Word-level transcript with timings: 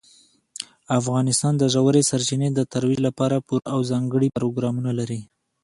افغانستان 0.99 1.53
د 1.57 1.63
ژورې 1.73 2.01
سرچینې 2.09 2.49
د 2.53 2.59
ترویج 2.71 2.99
لپاره 3.07 3.43
پوره 3.47 3.67
او 3.73 3.79
ځانګړي 3.91 4.29
پروګرامونه 4.37 4.91
لري. 4.99 5.21